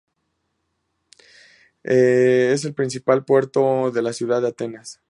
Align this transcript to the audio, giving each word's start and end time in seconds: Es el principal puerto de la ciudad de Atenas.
Es 1.83 2.65
el 2.65 2.73
principal 2.73 3.23
puerto 3.23 3.91
de 3.91 4.01
la 4.01 4.13
ciudad 4.13 4.41
de 4.41 4.47
Atenas. 4.47 4.99